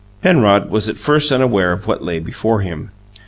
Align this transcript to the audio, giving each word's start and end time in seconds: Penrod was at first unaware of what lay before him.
Penrod 0.23 0.71
was 0.71 0.89
at 0.89 0.95
first 0.97 1.31
unaware 1.31 1.71
of 1.71 1.85
what 1.85 2.01
lay 2.03 2.17
before 2.17 2.61
him. 2.61 2.89